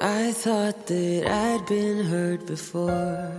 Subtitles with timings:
[0.00, 3.32] I thought that I'd been hurt before.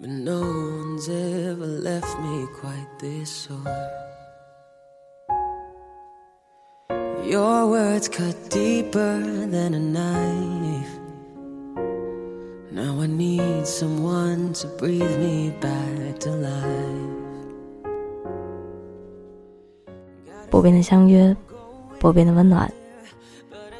[0.00, 3.58] But no one's ever left me quite this sore.
[7.24, 10.92] Your words cut deeper than a knife.
[12.70, 17.14] Now I need someone to breathe me back to life.
[20.50, 21.36] 不变的相约，
[21.98, 22.72] 不变的温暖。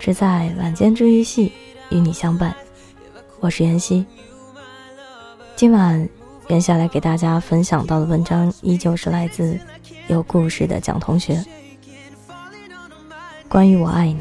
[0.04, 1.50] 只在晚间治愈系
[1.90, 2.54] 与你相伴，
[3.40, 4.06] 我是妍希。
[5.56, 6.10] 今晚
[6.50, 9.58] 妍下来给大家分享到的文章，依旧是来自
[10.08, 11.42] 有故事的蒋同学。
[13.48, 14.18] 关于我爱你。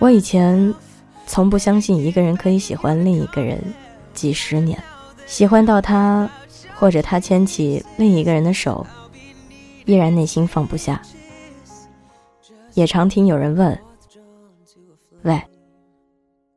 [0.00, 0.74] 我以前
[1.28, 3.62] 从不相信一个人可以喜欢另一个人
[4.12, 4.76] 几十年，
[5.26, 6.28] 喜欢到他。
[6.74, 8.86] 或者他牵起另一个人的手，
[9.86, 11.00] 依然内心放不下。
[12.74, 13.78] 也常听有人问
[15.22, 15.40] ：“喂，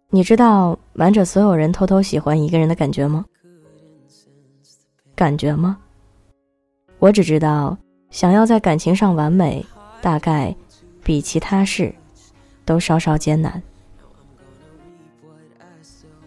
[0.10, 3.24] 你知道瞒着所有人偷偷喜欢一个人的感觉吗？”
[5.16, 5.78] 感觉吗？
[7.00, 7.78] 我只知道，
[8.10, 9.66] 想要在感情上完美，
[10.02, 10.56] 大概
[11.04, 11.94] 比其他事
[12.66, 13.62] 都稍稍艰难。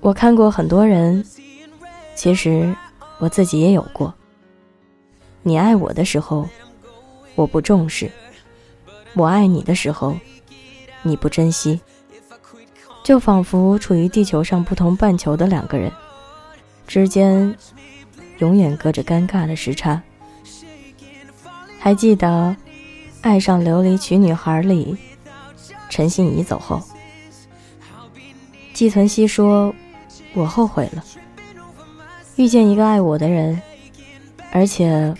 [0.00, 1.24] 我看过很多人，
[2.14, 2.74] 其实。
[3.20, 4.12] 我自己也有过。
[5.42, 6.48] 你爱我的时候，
[7.36, 8.08] 我不重视；
[9.14, 10.18] 我爱你的时候，
[11.02, 11.80] 你不珍惜。
[13.02, 15.90] 就仿佛处于地球上不同半球的两个人，
[16.86, 17.56] 之间
[18.38, 20.02] 永远隔着尴尬的时差。
[21.78, 22.26] 还记得
[23.22, 24.96] 《爱上琉璃曲女孩》里，
[25.88, 26.82] 陈欣怡走后，
[28.74, 29.74] 季存希说
[30.34, 31.02] ：“我后悔了。”
[32.36, 33.60] 遇见一个爱我的人，
[34.50, 35.14] 而且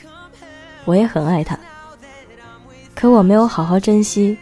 [0.85, 1.59] 我也很爱他，
[2.95, 4.37] 可我没有好好珍惜。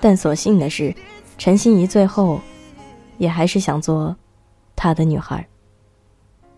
[0.00, 0.94] 但所幸的是，
[1.38, 2.40] 陈心怡最后
[3.18, 4.14] 也还是想做
[4.74, 5.46] 他的女孩。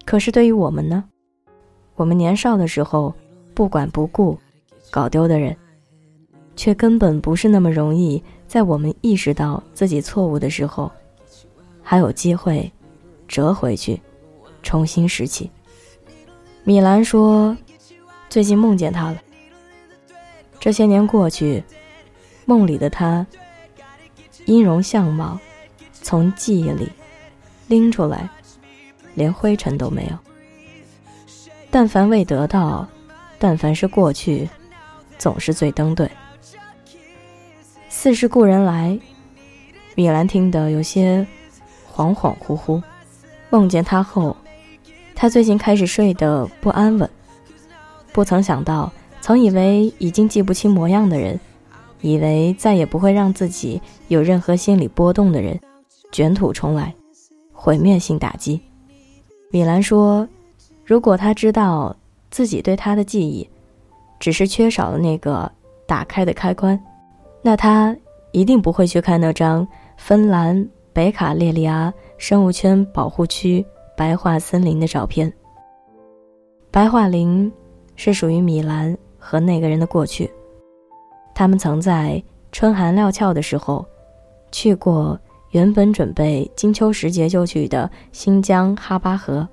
[0.05, 1.05] 可是对于我们呢？
[1.95, 3.15] 我们年少的时候
[3.55, 4.39] 不管不顾，
[4.91, 5.55] 搞丢的人，
[6.56, 10.91] 却根本不是那么容易在我们意识到自己错误的时候，
[11.83, 12.72] 还有机会
[13.27, 14.00] 折回去。
[14.63, 15.51] 重新拾起。
[16.65, 17.57] 米兰说
[18.29, 19.17] ：“最近梦见他了。
[20.61, 21.65] 这些年过去，
[22.45, 23.27] 梦里的他，
[24.45, 25.39] 音容相貌，
[25.93, 26.91] 从记忆里
[27.69, 28.29] 拎出来，
[29.15, 30.19] 连灰尘都没有。
[31.71, 32.87] 但凡未得到，
[33.39, 34.49] 但凡是过去，
[35.17, 36.11] 总是最登对。
[37.89, 38.99] 似是故人来，
[39.95, 41.27] 米兰听得有些
[41.95, 42.83] 恍恍惚惚，
[43.49, 44.37] 梦见他后。”
[45.21, 47.11] 他最近开始睡得不安稳，
[48.12, 51.39] 不曾想到，曾以为已经记不清模样的人，
[52.01, 55.59] 以为再也不会让自己有任何心理波动的人，
[56.12, 56.95] 卷土重来，
[57.53, 58.61] 毁灭性打击。
[59.51, 60.27] 米兰说
[60.87, 61.97] ：“如果他知道
[62.31, 63.51] 自己对他的记忆，
[64.21, 65.51] 只是缺少了那个
[65.84, 66.81] 打开的开关，
[67.43, 67.97] 那他
[68.31, 73.67] 一定不会去看那张芬兰北卡列利阿生物圈保护区。”
[73.98, 75.31] 白桦森林的照片。
[76.70, 77.53] 白桦林
[77.97, 80.31] 是属于米兰和那个人的过去。
[81.34, 82.22] 他们曾在
[82.53, 83.84] 春寒料峭的时候，
[84.53, 85.19] 去过
[85.50, 89.48] 原本准备金秋时节就去的新疆哈巴河。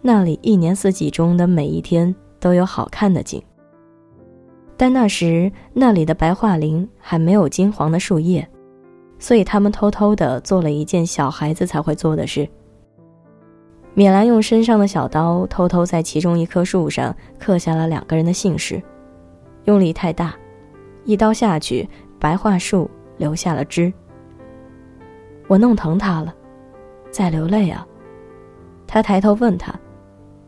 [0.00, 3.40] 那里一年四季中的每一天都有好看的景。
[4.76, 8.48] 但那时那里的白桦林还没有金黄的树叶，
[9.20, 12.48] 所以他们偷偷的做了一件小孩子才会做的事。
[13.94, 18.82] 米兰用身上的小刀偷偷在其中一棵树上刻下了两个人的姓氏，
[19.64, 20.34] 用力太大，
[21.04, 21.86] 一刀下去，
[22.18, 23.92] 白桦树留下了枝。
[25.46, 26.34] 我弄疼他了，
[27.10, 27.86] 在流泪啊。
[28.86, 29.74] 他抬头问他，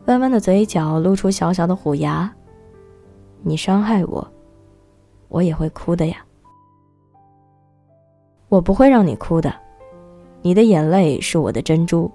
[0.05, 2.31] 弯弯的嘴角露出小小的虎牙。
[3.43, 4.27] 你伤害我，
[5.27, 6.17] 我也会哭的呀。
[8.49, 9.53] 我不会让你哭的，
[10.41, 12.11] 你的眼泪是我的珍珠。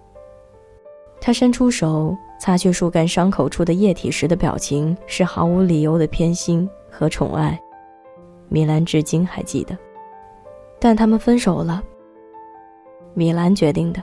[1.20, 7.60] 他伸出手擦去树干伤口处的液体时的表情是毫无理由的偏心和宠爱，
[8.48, 9.76] 米兰至今还记得。
[10.78, 11.82] 但他们分手了。
[13.12, 14.02] 米兰决定的。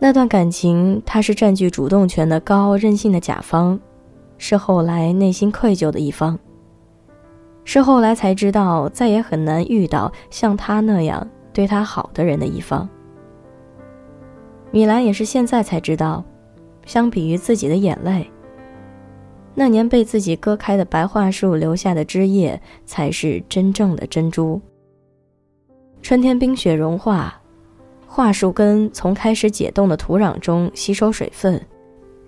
[0.00, 3.78] 那段感情，他是占据主动权的高傲任性的甲方，
[4.38, 6.38] 是后来内心愧疚的一方，
[7.64, 12.88] 是后来才知道再也很难遇到像他那样对他好的人的一方。
[14.74, 16.24] 米兰也是现在才知道，
[16.84, 18.28] 相比于自己的眼泪，
[19.54, 24.60] 那年被自己割开的白桦树留下的枝叶，才是真正的珍珠。
[26.02, 27.40] 春天冰雪融化，
[28.08, 31.64] 桦树根从开始解冻的土壤中吸收水分，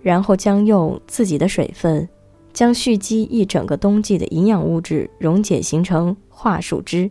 [0.00, 2.08] 然后将用自己的水分，
[2.52, 7.10] 将蓄积一整个冬季的营养物质溶解形成桦树汁。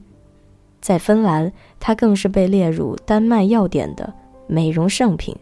[0.79, 4.13] 在芬兰，它更是被列入丹麦药典的
[4.47, 5.35] 美容圣品。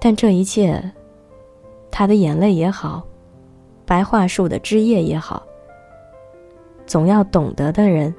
[0.00, 0.92] 但这一切，
[1.90, 3.06] 他的眼泪也好，
[3.84, 5.42] 白桦树的枝叶也好，
[6.86, 8.14] 总要懂得的人。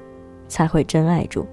[0.50, 1.46] 才会真爱住。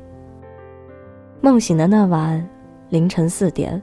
[1.39, 2.44] 梦醒的那晚，
[2.89, 3.80] 凌晨四点，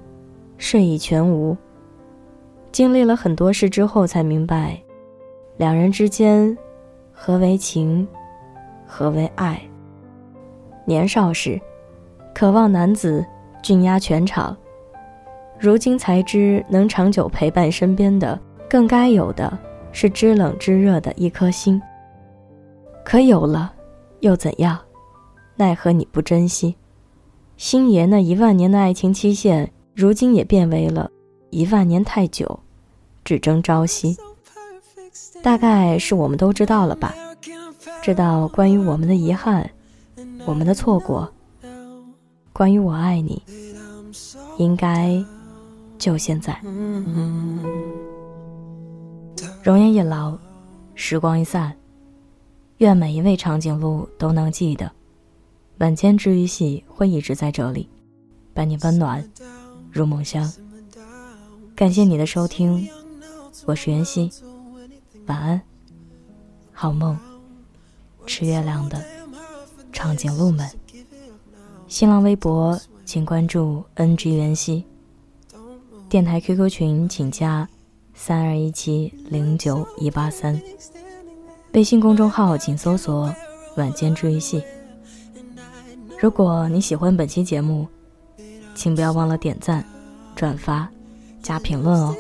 [0.58, 1.56] 睡意全无。
[2.73, 4.76] 经历了很多事之后，才明白，
[5.56, 6.58] 两人之间，
[7.12, 8.05] 何为情，
[8.85, 9.62] 何为爱。
[10.85, 11.61] 年少时，
[12.35, 13.25] 渴望男子
[13.64, 14.55] 俊压全场；
[15.58, 18.38] 如今才知，能长久陪伴身边的，
[18.69, 19.58] 更该有的
[19.90, 21.81] 是知冷知热的一颗心。
[23.02, 23.72] 可有了，
[24.20, 24.78] 又怎样？
[25.56, 26.76] 奈何你不珍惜，
[27.56, 31.11] 星爷那一万年的爱情期限，如今也变为了
[31.49, 32.61] 一万年太久，
[33.25, 34.14] 只争朝夕。
[35.43, 37.14] 大概是我们都知道了吧？
[38.02, 39.70] 知道关于我们的遗憾，
[40.44, 41.32] 我们的错过，
[42.55, 43.43] 关于我爱你，
[44.59, 45.21] 应该
[45.99, 46.56] 就现在。
[49.61, 50.39] 容颜一老，
[50.95, 51.77] 时光一散，
[52.77, 54.89] 愿每一位长颈鹿都能记得。
[55.79, 57.89] 晚间治愈系会一直在这里，
[58.55, 59.29] 伴你温暖
[59.91, 60.49] 入梦乡。
[61.75, 62.89] 感谢你的收听，
[63.67, 64.31] 我是袁熙，
[65.27, 65.61] 晚安，
[66.73, 67.19] 好梦。
[68.27, 69.05] 吃月亮的
[69.93, 70.71] 长颈鹿们，
[71.87, 74.85] 新浪微博请关注 NG 袁熙，
[76.09, 77.69] 电台 QQ 群请加
[78.15, 80.61] 三二一七零九一八三，
[81.73, 83.33] 微信公众号请搜索
[83.77, 84.63] 晚间治愈系。
[86.19, 87.87] 如果你喜欢本期节目，
[88.75, 89.85] 请不要忘了点赞、
[90.35, 90.89] 转发、
[91.43, 92.15] 加评论哦。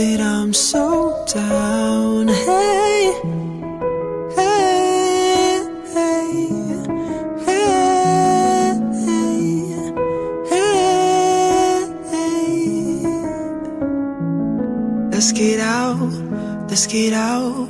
[0.00, 2.28] that I'm so down.
[2.28, 3.12] Hey,
[4.38, 5.60] hey,
[5.96, 6.30] hey,
[7.46, 7.70] hey,
[12.10, 12.32] hey.
[15.12, 16.12] Let's get out,
[16.70, 17.68] let's get out.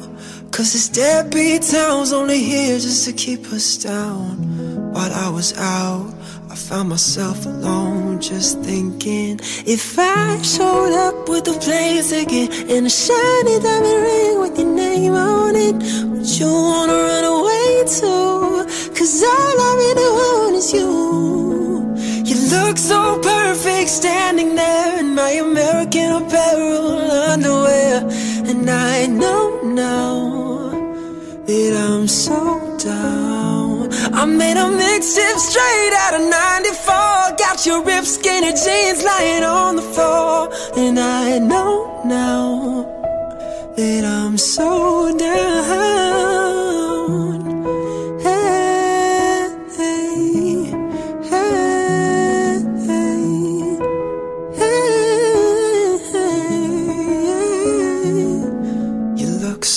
[0.53, 6.19] Cause this deadbeat town's only here just to keep us down while I was out
[6.69, 12.91] found myself alone, just thinking if I showed up with the plane again and a
[12.91, 15.75] shiny diamond ring with your name on it,
[16.11, 18.65] would you wanna run away too?
[18.97, 20.91] Cause all I really want is you.
[22.29, 28.06] You look so perfect standing there in my American Apparel underwear.
[28.51, 30.71] And I know now
[31.47, 33.19] that I'm so down.
[34.20, 37.38] I made a mixtape straight out of 94.
[37.38, 40.50] Got your ripped skinny jeans lying on the floor.
[40.76, 42.84] And I know now
[43.76, 46.30] that I'm so down.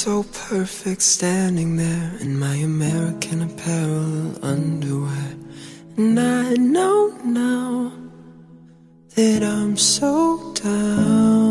[0.05, 5.33] Perfect standing there in my American apparel underwear.
[5.95, 7.93] And I know now
[9.15, 11.42] that I'm so down.